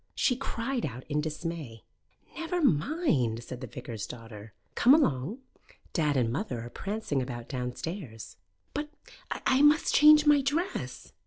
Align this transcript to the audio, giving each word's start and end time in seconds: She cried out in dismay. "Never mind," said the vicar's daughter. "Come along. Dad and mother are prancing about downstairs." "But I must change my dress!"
She 0.15 0.35
cried 0.35 0.83
out 0.83 1.03
in 1.09 1.21
dismay. 1.21 1.83
"Never 2.35 2.59
mind," 2.59 3.43
said 3.43 3.61
the 3.61 3.67
vicar's 3.67 4.07
daughter. 4.07 4.55
"Come 4.73 4.95
along. 4.95 5.41
Dad 5.93 6.17
and 6.17 6.31
mother 6.33 6.61
are 6.61 6.71
prancing 6.71 7.21
about 7.21 7.47
downstairs." 7.47 8.35
"But 8.73 8.89
I 9.29 9.61
must 9.61 9.93
change 9.93 10.25
my 10.25 10.41
dress!" 10.41 11.13